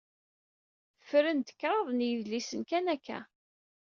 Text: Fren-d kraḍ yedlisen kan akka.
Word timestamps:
Fren-d 1.07 1.47
kraḍ 1.59 1.87
yedlisen 2.09 2.61
kan 2.69 2.85
akka. 2.95 3.19